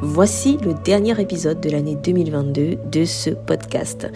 [0.00, 4.06] Voici le dernier épisode de l'année 2022 de ce podcast.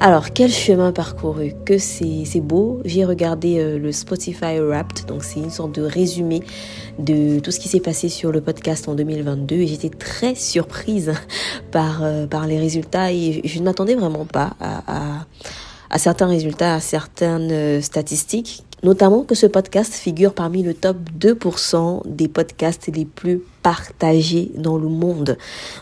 [0.00, 1.52] Alors, quel chemin parcouru?
[1.64, 2.80] Que c'est beau.
[2.84, 6.42] J'ai regardé euh, le Spotify Wrapped, donc c'est une sorte de résumé
[6.98, 11.12] de tout ce qui s'est passé sur le podcast en 2022 et j'étais très surprise
[11.70, 15.26] par, euh, par les résultats et je ne m'attendais vraiment pas à,
[15.90, 20.98] à, certains résultats, à certaines euh, statistiques notamment que ce podcast figure parmi le top
[21.18, 25.38] 2% des podcasts les plus partagés dans le monde.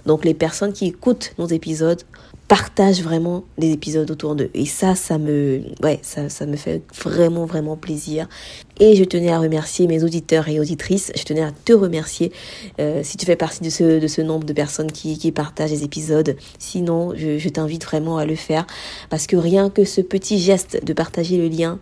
[0.06, 2.00] Donc les personnes qui écoutent nos épisodes
[2.46, 4.50] partagent vraiment les épisodes autour d'eux.
[4.54, 5.62] Et ça, ça me,
[6.56, 8.28] fait vraiment, vraiment plaisir.
[8.78, 11.12] Et je tenais à remercier mes auditeurs et auditrices.
[11.16, 12.30] Je tenais à te remercier
[12.78, 16.36] euh, si tu fais partie de ce, nombre de personnes qui, partagent les épisodes.
[16.58, 18.66] Sinon, je t'invite vraiment à le faire
[19.08, 21.78] parce que rien que ce petit geste de partager le lien,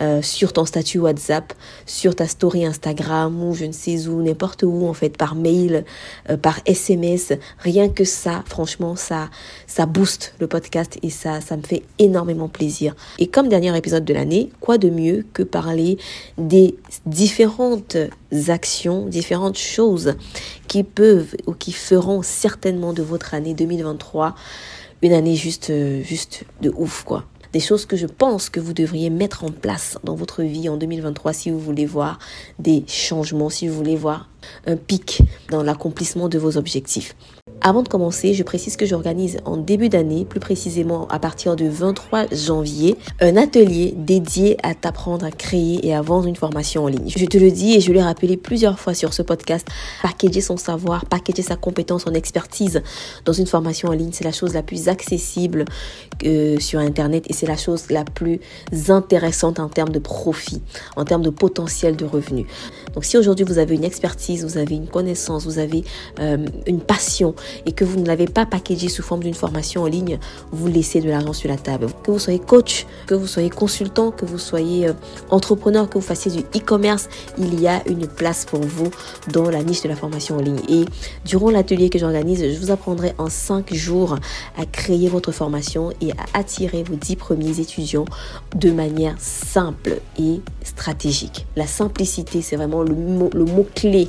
[0.00, 1.52] euh, sur ton statut WhatsApp,
[1.86, 5.84] sur ta story Instagram ou je ne sais où, n'importe où en fait, par mail,
[6.30, 7.32] euh, par SMS.
[7.58, 9.28] Rien que ça, franchement, ça,
[9.66, 12.94] ça booste le podcast et ça, ça me fait énormément plaisir.
[13.18, 15.98] Et comme dernier épisode de l'année, quoi de mieux que parler
[16.36, 17.96] des différentes
[18.48, 20.14] actions, différentes choses
[20.68, 24.34] qui peuvent ou qui feront certainement de votre année 2023
[25.02, 28.72] une année juste, euh, juste de ouf quoi des choses que je pense que vous
[28.72, 32.18] devriez mettre en place dans votre vie en 2023 si vous voulez voir
[32.58, 34.28] des changements, si vous voulez voir
[34.66, 37.14] un pic dans l'accomplissement de vos objectifs.
[37.68, 41.68] Avant de commencer, je précise que j'organise en début d'année, plus précisément à partir du
[41.68, 46.88] 23 janvier, un atelier dédié à t'apprendre à créer et à vendre une formation en
[46.88, 47.12] ligne.
[47.14, 49.68] Je te le dis et je l'ai rappelé plusieurs fois sur ce podcast,
[50.02, 52.82] packager son savoir, packager sa compétence, son expertise
[53.26, 55.66] dans une formation en ligne, c'est la chose la plus accessible
[56.24, 58.40] euh, sur Internet et c'est la chose la plus
[58.88, 60.62] intéressante en termes de profit,
[60.96, 62.46] en termes de potentiel de revenus.
[62.98, 65.84] Donc si aujourd'hui vous avez une expertise, vous avez une connaissance, vous avez
[66.18, 69.86] euh, une passion, et que vous ne l'avez pas packagé sous forme d'une formation en
[69.86, 70.18] ligne,
[70.50, 71.86] vous laissez de l'argent sur la table.
[72.02, 74.94] Que vous soyez coach, que vous soyez consultant, que vous soyez euh,
[75.30, 77.08] entrepreneur, que vous fassiez du e-commerce,
[77.38, 78.90] il y a une place pour vous
[79.32, 80.58] dans la niche de la formation en ligne.
[80.68, 80.84] Et
[81.24, 84.16] durant l'atelier que j'organise, je vous apprendrai en 5 jours
[84.56, 88.06] à créer votre formation et à attirer vos 10 premiers étudiants
[88.56, 91.46] de manière simple et stratégique.
[91.54, 94.08] La simplicité, c'est vraiment le mot, clé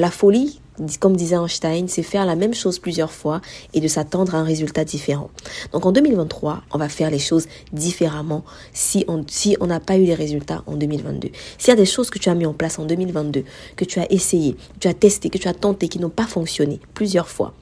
[0.00, 0.60] la folie,
[0.98, 3.40] comme disait Einstein, c'est faire la même chose plusieurs fois
[3.72, 5.30] et de s'attendre à un résultat différent.
[5.70, 9.96] Donc en 2023, on va faire les choses différemment si on si on n'a pas
[9.96, 11.28] eu les résultats en 2022.
[11.58, 13.44] S'il y a des choses que tu as mis en place en 2022,
[13.76, 16.26] que tu as essayé, que tu as testé, que tu as tenté, qui n'ont pas
[16.26, 17.54] fonctionné plusieurs fois,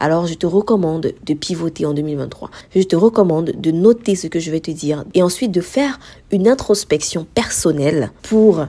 [0.00, 2.50] alors je te recommande de pivoter en 2023.
[2.74, 5.98] Je te recommande de noter ce que je vais te dire et ensuite de faire
[6.30, 8.66] une introspection personnelle pour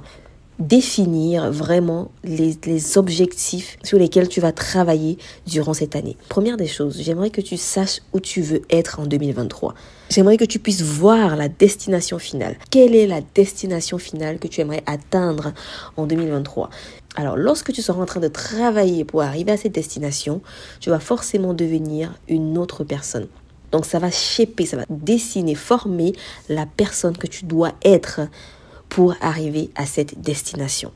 [0.60, 6.18] définir vraiment les, objectifs sur lesquels tu vas travailler durant cette année.
[6.30, 9.76] Première des choses, j'aimerais que tu saches où tu veux être en 2023.
[10.10, 12.56] J'aimerais que tu puisses voir la destination finale.
[12.72, 15.54] Quelle est la destination finale que tu aimerais atteindre
[15.96, 16.70] en 2023
[17.18, 20.40] alors, lorsque tu seras en train de travailler pour arriver à cette destination,
[20.80, 23.28] tu vas forcément devenir une autre personne.
[23.72, 26.14] Donc, ça va shaper, ça va dessiner, former
[26.48, 28.22] la personne que tu dois être
[28.88, 30.92] pour arriver à cette destination.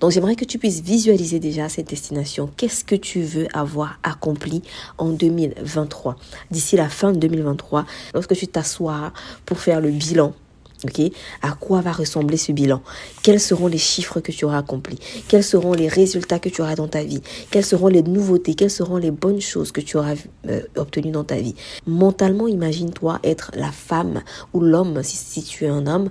[0.00, 2.50] Donc j'aimerais que tu puisses visualiser déjà cette destination.
[2.58, 4.62] Qu'est-ce que tu veux avoir accompli
[4.98, 6.16] en 2023
[6.50, 9.14] D'ici la fin de 2023, lorsque tu t'assois
[9.46, 10.34] pour faire le bilan
[10.84, 11.00] Ok,
[11.42, 12.82] à quoi va ressembler ce bilan?
[13.22, 14.98] Quels seront les chiffres que tu auras accomplis?
[15.28, 17.22] Quels seront les résultats que tu auras dans ta vie?
[17.50, 18.54] Quelles seront les nouveautés?
[18.54, 20.14] Quelles seront les bonnes choses que tu auras
[20.48, 21.54] euh, obtenues dans ta vie?
[21.86, 26.10] Mentalement, imagine-toi être la femme ou l'homme, si, si tu es un homme,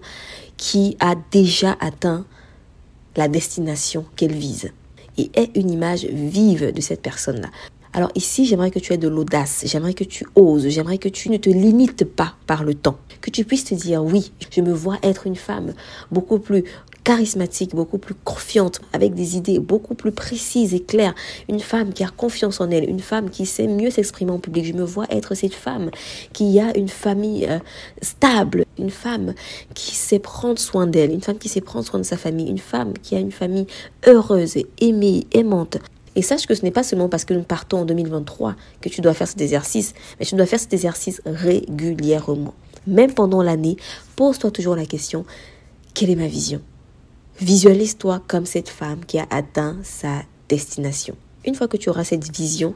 [0.56, 2.26] qui a déjà atteint
[3.18, 4.72] la destination qu'elle vise
[5.18, 7.50] et est une image vive de cette personne-là.
[7.94, 11.30] Alors ici, j'aimerais que tu aies de l'audace, j'aimerais que tu oses, j'aimerais que tu
[11.30, 14.72] ne te limites pas par le temps, que tu puisses te dire oui, je me
[14.72, 15.74] vois être une femme
[16.10, 16.64] beaucoup plus
[17.04, 21.16] charismatique, beaucoup plus confiante, avec des idées beaucoup plus précises et claires.
[21.50, 24.66] Une femme qui a confiance en elle, une femme qui sait mieux s'exprimer en public.
[24.66, 25.90] Je me vois être cette femme
[26.32, 27.60] qui a une famille euh,
[28.02, 29.34] stable, une femme
[29.74, 32.58] qui sait prendre soin d'elle, une femme qui sait prendre soin de sa famille, une
[32.58, 33.68] femme qui a une famille
[34.08, 35.78] heureuse, aimée, aimante.
[36.16, 39.02] Et sache que ce n'est pas seulement parce que nous partons en 2023 que tu
[39.02, 42.54] dois faire cet exercice, mais tu dois faire cet exercice régulièrement.
[42.88, 43.78] Même pendant l'année,
[44.16, 45.26] pose-toi toujours la question,
[45.94, 46.62] quelle est ma vision?
[47.40, 51.16] Visualise-toi comme cette femme qui a atteint sa destination.
[51.46, 52.76] Une fois que tu auras cette vision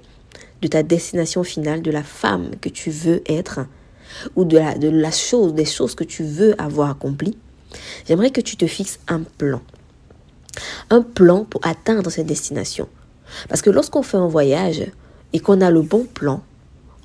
[0.62, 3.62] de ta destination finale, de la femme que tu veux être,
[4.36, 7.38] ou de la, chose, des choses que tu veux avoir accomplies,
[8.08, 9.62] j'aimerais que tu te fixes un plan.
[10.90, 12.88] Un plan pour atteindre cette destination.
[13.50, 14.86] Parce que lorsqu'on fait un voyage
[15.34, 16.42] et qu'on a le bon plan,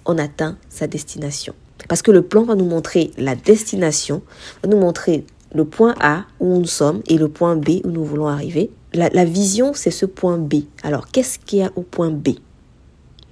[0.07, 1.55] on atteint sa destination.
[1.89, 4.23] Parce que le plan va nous montrer la destination,
[4.63, 5.25] va nous montrer
[5.55, 8.71] le point A où nous sommes et le point B où nous voulons arriver.
[8.93, 10.65] La, vision, c'est ce point B.
[10.83, 12.31] Alors, qu'est-ce qu'il y a au point B?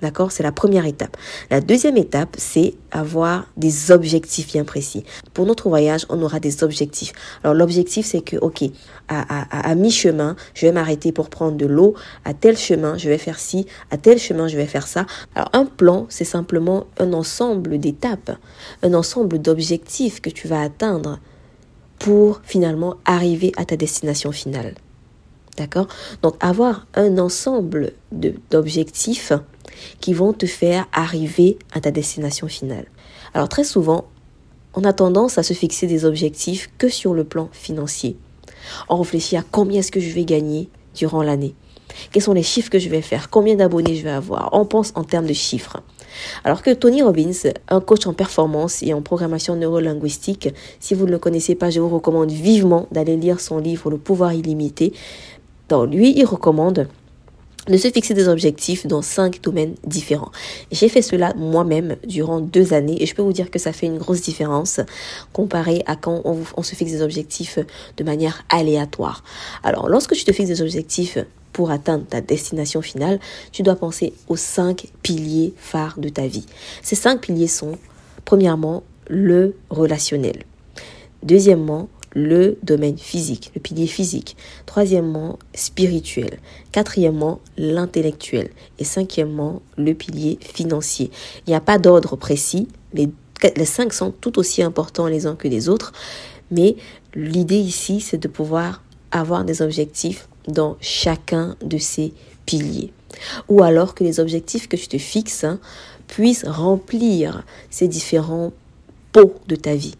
[0.02, 0.30] D'accord?
[0.30, 1.16] C'est la première étape.
[1.50, 5.04] La deuxième étape, c'est avoir des objectifs bien précis.
[5.34, 7.12] Pour notre voyage, on aura des objectifs.
[7.42, 8.64] Alors l'objectif, c'est que, ok,
[9.08, 11.94] à, à mi-chemin, je vais m'arrêter pour prendre de l'eau.
[12.24, 13.66] À tel chemin, je vais faire ci.
[13.90, 15.06] À tel chemin, je vais faire ça.
[15.34, 18.30] Alors un plan, c'est simplement un ensemble d'étapes,
[18.82, 21.18] un ensemble d'objectifs que tu vas atteindre
[21.98, 24.74] pour finalement arriver à ta destination finale.
[25.58, 25.88] D'accord?
[26.22, 27.92] Donc avoir un ensemble
[28.50, 29.32] d'objectifs
[30.00, 32.86] qui vont te faire arriver à ta destination finale.
[33.34, 34.04] Alors très souvent,
[34.74, 38.16] on a tendance à se fixer des objectifs que sur le plan financier.
[38.88, 41.54] On réfléchit à combien est-ce que je vais gagner durant l'année.
[42.12, 43.30] Quels sont les chiffres que je vais faire?
[43.30, 44.50] Combien d'abonnés je vais avoir?
[44.52, 45.82] On pense en termes de chiffres.
[46.44, 47.32] Alors que Tony Robbins,
[47.68, 50.48] un coach en performance et en programmation neurolinguistique,
[50.80, 53.98] si vous ne le connaissez pas, je vous recommande vivement d'aller lire son livre Le
[53.98, 54.92] pouvoir illimité.
[55.70, 56.88] Lui, il recommande
[57.68, 60.32] de se fixer des objectifs dans cinq domaines différents.
[60.72, 63.86] J'ai fait cela moi-même durant deux années et je peux vous dire que ça fait
[63.86, 64.80] une grosse différence
[65.32, 67.58] comparé à quand on, se fixe des objectifs
[67.96, 69.22] de manière aléatoire.
[69.62, 71.18] Alors, lorsque tu te fixes des objectifs
[71.52, 73.20] pour atteindre ta destination finale,
[73.52, 76.46] tu dois penser aux cinq piliers phares de ta vie.
[76.82, 77.76] Ces cinq piliers sont,
[78.24, 80.44] premièrement, le relationnel.
[81.22, 81.88] Deuxièmement,
[82.18, 84.36] le domaine physique, le pilier physique.
[84.66, 86.38] Troisièmement, spirituel.
[86.72, 88.50] Quatrièmement, l'intellectuel.
[88.78, 91.10] Et cinquièmement, le pilier financier.
[91.46, 95.48] Il n'y a pas d'ordre précis, les cinq sont tout aussi importants les uns que
[95.48, 95.92] les autres.
[96.50, 96.76] Mais
[97.14, 102.12] l'idée ici, c'est de pouvoir avoir des objectifs dans chacun de ces
[102.46, 102.92] piliers.
[103.48, 105.60] Ou alors que les objectifs que tu te fixes hein,
[106.08, 108.52] puissent remplir ces différents
[109.12, 109.94] pots de ta vie.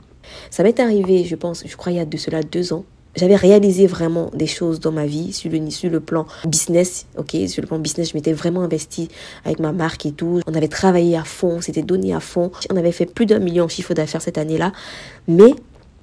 [0.51, 2.85] Ça m'est arrivé, je pense, je crois il y a de cela deux ans.
[3.17, 7.37] J'avais réalisé vraiment des choses dans ma vie sur le, sur le plan business, ok,
[7.49, 9.09] sur le plan business, je m'étais vraiment investi
[9.45, 10.41] avec ma marque et tout.
[10.47, 12.53] On avait travaillé à fond, c'était donné à fond.
[12.71, 14.73] On avait fait plus d'un million de chiffre d'affaires cette année-là,
[15.27, 15.55] mais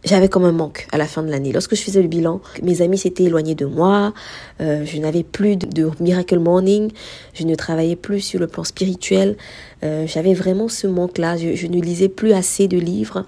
[0.06, 1.52] j'avais comme un manque à la fin de l'année.
[1.52, 4.14] Lorsque je faisais le bilan, mes amis s'étaient éloignés de moi,
[4.62, 6.92] euh, je n'avais plus de, Miracle Morning,
[7.34, 9.36] je ne travaillais plus sur le plan spirituel,
[9.84, 13.26] euh, j'avais vraiment ce manque-là, je, ne lisais plus assez de livres.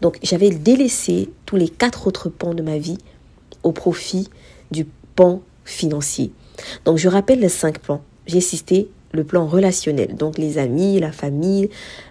[0.00, 2.98] Donc j'avais délaissé tous les quatre autres pans de ma vie
[3.62, 4.28] au profit
[4.70, 6.32] du pan financier.
[6.84, 8.02] Donc je rappelle les cinq plans.
[8.26, 11.70] J'ai assisté le plan relationnel, donc les amis, la famille,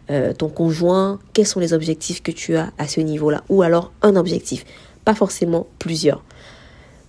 [0.09, 3.91] euh, ton conjoint, quels sont les objectifs que tu as à ce niveau-là, ou alors
[4.01, 4.65] un objectif,
[5.05, 6.23] pas forcément plusieurs.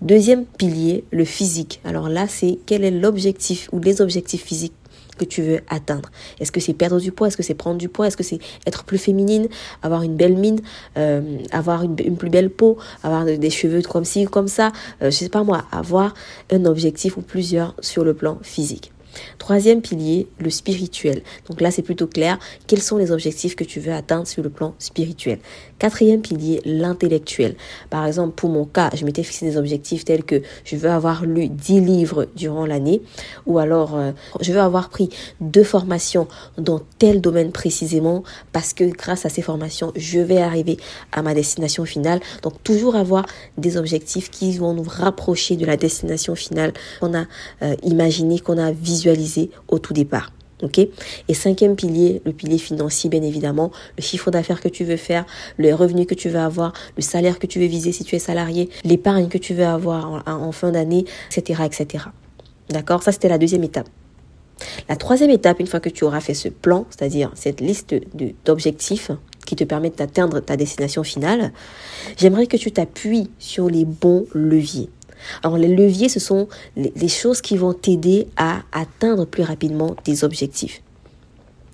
[0.02, 1.80] Deuxième pilier, le physique.
[1.84, 4.74] Alors là, c'est quel est l'objectif ou les objectifs physiques
[5.18, 6.10] que tu veux atteindre.
[6.40, 7.28] Est-ce que c'est perdre du poids?
[7.28, 8.06] Est-ce que c'est prendre du poids?
[8.06, 9.48] Est-ce que c'est être plus féminine?
[9.82, 10.60] Avoir une belle mine
[10.96, 14.72] euh, Avoir une, plus belle peau Avoir des cheveux comme ci, comme ça?
[15.02, 16.14] Euh, Je sais pas moi, avoir
[16.50, 18.92] un objectif ou plusieurs sur le plan physique.
[19.38, 21.22] Troisième pilier, le spirituel.
[21.48, 22.38] Donc là, c'est plutôt clair.
[22.66, 25.38] Quels sont les objectifs que tu veux atteindre sur le plan spirituel?
[25.78, 27.54] Quatrième pilier, l'intellectuel.
[27.90, 31.24] Par exemple, pour mon cas, je m'étais fixé des objectifs tels que je veux avoir
[31.24, 33.02] lu 10 livres durant l'année
[33.46, 35.08] ou alors euh, je veux avoir pris
[35.40, 38.22] deux formations dans tel domaine précisément
[38.52, 40.78] parce que grâce à ces formations, je vais arriver
[41.12, 42.20] à ma destination finale.
[42.42, 47.24] Donc toujours avoir des objectifs qui vont nous rapprocher de la destination finale qu'on a
[47.62, 48.72] euh, imaginé, qu'on a
[49.68, 50.32] au tout départ.
[50.62, 50.78] Ok?
[50.78, 55.24] Et cinquième pilier, le pilier financier, bien évidemment, le chiffre d'affaires que tu veux faire,
[55.56, 58.18] le revenu que tu veux avoir, le salaire que tu veux viser si tu es
[58.18, 62.06] salarié, l'épargne que tu veux avoir en, fin d'année, etc., etc.
[62.70, 63.02] D'accord?
[63.02, 63.88] Ça, c'était la deuxième étape.
[64.88, 67.94] La troisième étape, une fois que tu auras fait ce plan, c'est-à-dire cette liste
[68.44, 69.12] d'objectifs
[69.46, 71.52] qui te permettent d'atteindre ta destination finale,
[72.16, 74.90] j'aimerais que tu t'appuies sur les bons leviers.
[75.42, 80.24] Alors les leviers, ce sont les choses qui vont t'aider à atteindre plus rapidement tes
[80.24, 80.82] objectifs.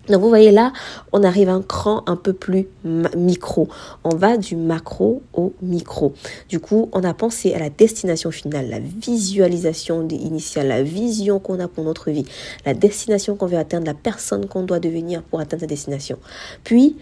[0.08, 0.72] Donc vous voyez là,
[1.12, 3.68] on arrive à un cran un peu plus micro.
[4.04, 6.12] On va du macro au micro.
[6.48, 11.58] Du coup, on a pensé à la destination finale, la visualisation initiale, la vision qu'on
[11.58, 12.26] a pour notre vie,
[12.66, 16.18] la destination qu'on veut atteindre, la personne qu'on doit devenir pour atteindre cette destination.
[16.64, 16.96] Puis,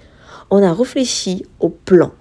[0.51, 2.13] on a réfléchi au plan,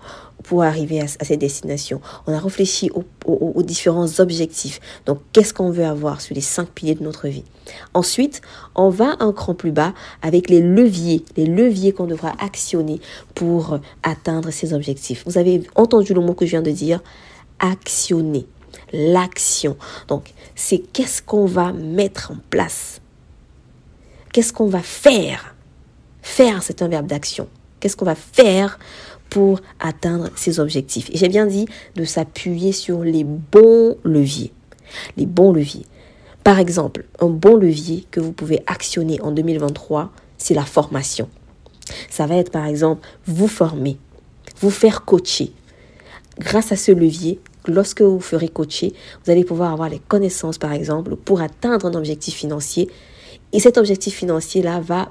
[0.44, 2.02] pour arriver à, cette destination.
[2.28, 4.80] On a réfléchi aux, différents objectifs.
[5.06, 7.44] Donc, qu'est-ce qu'on veut avoir sur les cinq piliers de notre vie?
[7.94, 8.42] Ensuite,
[8.76, 13.00] on va un cran plus bas avec les leviers, les leviers qu'on devra actionner
[13.36, 15.24] pour atteindre ces objectifs.
[15.26, 17.02] Vous avez entendu le mot que je viens de dire,
[17.60, 18.48] actionner,
[18.94, 19.78] l'action.
[20.08, 23.02] Donc, c'est qu'est-ce qu'on va mettre en place?
[24.34, 25.56] Qu'est-ce qu'on va faire?
[26.22, 27.48] Faire, c'est un verbe d'action.
[27.80, 28.80] Qu'est-ce qu'on va faire
[29.32, 31.10] pour atteindre ses objectifs.
[31.10, 34.52] Et j'ai bien dit de s'appuyer sur les bons leviers.
[35.18, 35.86] Les bons leviers.
[36.44, 41.30] Par exemple, un bon levier que vous pouvez actionner en 2023, c'est la formation.
[42.10, 43.98] Ça va être par exemple vous former,
[44.60, 45.54] vous faire coacher.
[46.38, 50.74] Grâce à ce levier, lorsque vous ferez coacher, vous allez pouvoir avoir les connaissances par
[50.74, 52.90] exemple pour atteindre un objectif financier
[53.54, 55.10] et cet objectif financier-là va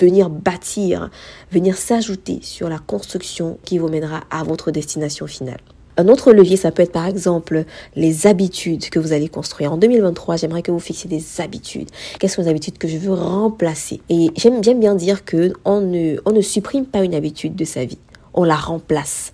[0.00, 1.10] venir bâtir,
[1.50, 5.60] venir s'ajouter sur la construction qui vous mènera à votre destination finale.
[6.00, 7.64] Un autre levier, ça peut être par exemple
[7.96, 9.72] les habitudes que vous allez construire.
[9.72, 11.90] En 2023, j'aimerais que vous fixiez des habitudes.
[12.20, 14.00] Quelles sont les habitudes que je veux remplacer?
[14.08, 17.84] Et j'aime bien dire que on ne, on ne supprime pas une habitude de sa
[17.84, 17.98] vie,
[18.32, 19.32] on la remplace.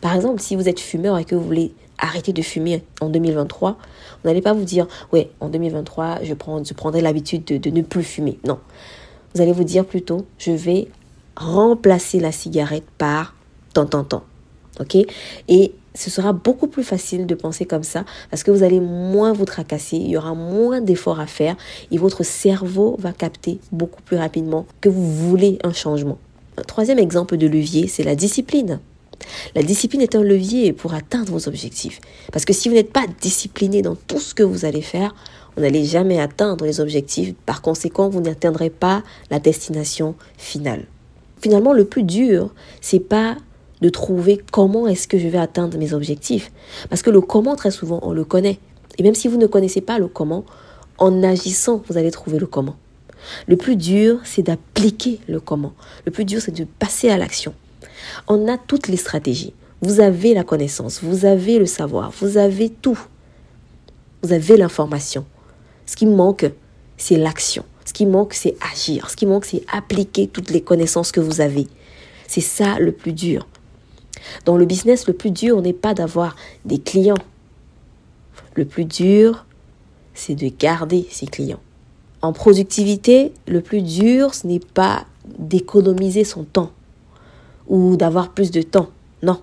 [0.00, 1.72] Par exemple, si vous êtes fumeur et que vous voulez
[2.04, 6.62] arrêter de fumer en 2023, vous n'allez pas vous dire, ouais, en 2023, je, prends,
[6.62, 8.38] je prendrai l'habitude de, ne plus fumer.
[8.46, 8.58] Non.
[9.34, 10.88] Vous allez vous dire plutôt, je vais
[11.36, 13.34] remplacer la cigarette par
[13.72, 14.24] tant, tant, tant.
[14.80, 14.96] OK?
[15.48, 19.32] Et ce sera beaucoup plus facile de penser comme ça parce que vous allez moins
[19.32, 21.56] vous tracasser, il y aura moins d'efforts à faire
[21.90, 26.18] et votre cerveau va capter beaucoup plus rapidement que vous voulez un changement.
[26.58, 28.80] Un troisième exemple de levier, c'est la discipline.
[29.54, 32.00] La discipline est un levier pour atteindre vos objectifs.
[32.32, 35.14] Parce que si vous n'êtes pas discipliné dans tout ce que vous allez faire,
[35.56, 37.34] vous n'allez jamais atteindre les objectifs.
[37.46, 40.86] Par conséquent, vous n'atteindrez pas la destination finale.
[41.40, 43.36] Finalement, le plus dur, c'est pas
[43.80, 46.50] de trouver comment est-ce que je vais atteindre mes objectifs.
[46.88, 48.58] Parce que le comment, très souvent, on le connaît.
[48.98, 50.44] Et même si vous ne connaissez pas le comment,
[50.98, 52.76] en agissant, vous allez trouver le comment.
[53.46, 55.72] Le plus dur, c'est d'appliquer le comment.
[56.04, 57.54] Le plus dur, c'est de passer à l'action.
[58.28, 59.52] On a toutes les stratégies.
[59.82, 62.98] Vous avez la connaissance, vous avez le savoir, vous avez tout.
[64.22, 65.26] Vous avez l'information.
[65.84, 66.50] Ce qui manque,
[66.96, 67.64] c'est l'action.
[67.84, 69.10] Ce qui manque, c'est agir.
[69.10, 71.66] Ce qui manque, c'est appliquer toutes les connaissances que vous avez.
[72.26, 73.46] C'est ça le plus dur.
[74.46, 77.18] Dans le business, le plus dur n'est pas d'avoir des clients.
[78.54, 79.44] Le plus dur,
[80.14, 81.60] c'est de garder ses clients.
[82.22, 85.04] En productivité, le plus dur, ce n'est pas
[85.38, 86.72] d'économiser son temps
[87.68, 88.88] ou d'avoir plus de temps.
[89.22, 89.40] Non.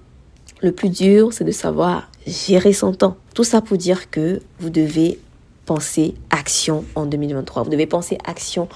[0.61, 3.17] Le plus dur, c'est de savoir gérer son temps.
[3.33, 5.19] Tout ça pour dire que vous devez
[5.65, 7.63] penser action en 2023.
[7.63, 8.67] Vous devez penser action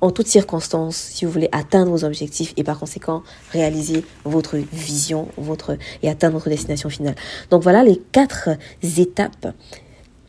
[0.00, 3.22] en toutes circonstances si vous voulez atteindre vos objectifs et par conséquent
[3.52, 7.14] réaliser votre vision votre, et atteindre votre destination finale.
[7.50, 8.50] Donc voilà les quatre
[8.82, 9.54] étapes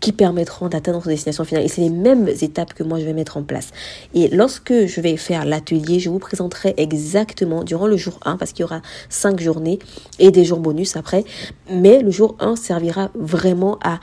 [0.06, 1.64] qui permettront d'atteindre notre destination finale.
[1.64, 3.72] Et c'est les mêmes étapes que moi je vais mettre en place.
[4.14, 8.52] Et lorsque je vais faire l'atelier, je vous présenterai exactement durant le jour 1, parce
[8.52, 9.80] qu'il y aura 5 journées
[10.20, 11.24] et des jours bonus après.
[11.72, 14.00] Mais le jour 1 servira vraiment à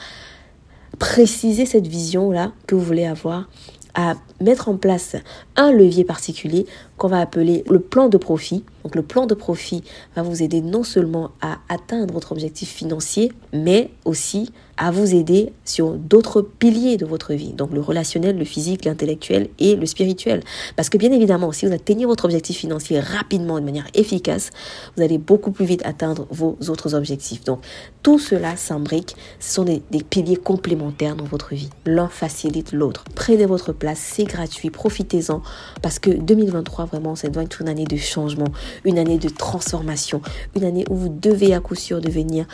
[0.98, 3.48] préciser cette vision-là que vous voulez avoir
[3.94, 5.14] à mettre en place
[5.56, 6.66] un levier particulier
[6.96, 8.64] qu'on va appeler le plan de profit.
[8.84, 9.82] Donc le plan de profit
[10.16, 15.52] va vous aider non seulement à atteindre votre objectif financier, mais aussi à vous aider
[15.64, 20.42] sur d'autres piliers de votre vie, donc le relationnel, le physique, l'intellectuel et le spirituel.
[20.76, 24.50] Parce que bien évidemment, si vous atteignez votre objectif financier rapidement, de manière efficace,
[24.96, 27.44] vous allez beaucoup plus vite atteindre vos autres objectifs.
[27.44, 27.60] Donc
[28.02, 31.70] tout cela s'imbrique, ce sont des, des piliers complémentaires dans votre vie.
[31.84, 33.04] L'un facilite l'autre.
[33.14, 35.41] Prenez votre place, c'est gratuit, profitez-en,
[35.80, 38.48] parce que 2023, vraiment, ça doit être une année de changement,
[38.84, 40.20] une année de transformation,
[40.56, 42.46] une année où vous devez à coup sûr devenir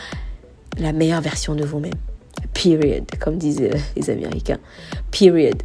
[0.79, 1.95] la meilleure version de vous-même.
[2.55, 3.63] Period, comme disent
[3.97, 4.59] les Américains.
[5.11, 5.63] Period.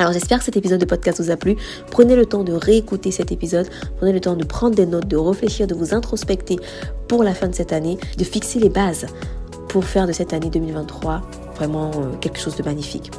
[0.00, 1.56] Alors j'espère que cet épisode de podcast vous a plu.
[1.90, 3.66] Prenez le temps de réécouter cet épisode,
[3.96, 6.56] prenez le temps de prendre des notes, de réfléchir, de vous introspecter
[7.08, 9.06] pour la fin de cette année, de fixer les bases
[9.68, 11.22] pour faire de cette année 2023
[11.56, 13.10] vraiment euh, quelque chose de magnifique.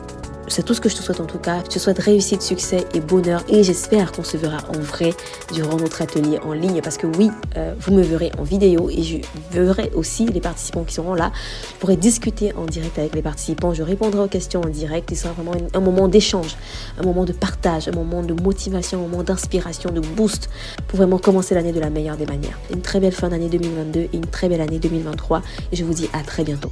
[0.49, 1.59] C'est tout ce que je te souhaite en tout cas.
[1.63, 5.13] Je te souhaite réussite, succès et bonheur et j'espère qu'on se verra en vrai
[5.53, 9.03] durant notre atelier en ligne parce que oui, euh, vous me verrez en vidéo et
[9.03, 9.17] je
[9.51, 11.31] verrai aussi les participants qui seront là.
[11.73, 15.09] Je pourrai discuter en direct avec les participants, je répondrai aux questions en direct.
[15.09, 16.55] Ce sera vraiment un moment d'échange,
[16.99, 20.49] un moment de partage, un moment de motivation, un moment d'inspiration, de boost
[20.87, 22.59] pour vraiment commencer l'année de la meilleure des manières.
[22.73, 25.41] Une très belle fin d'année 2022 et une très belle année 2023
[25.71, 26.71] et je vous dis à très bientôt.